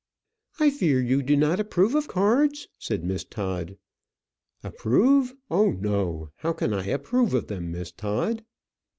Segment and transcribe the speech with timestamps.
[0.59, 3.77] "I fear you do not approve of cards?" said Miss Todd.
[4.63, 5.35] "Approve!
[5.51, 8.43] oh no, how can I approve of them, Miss Todd?"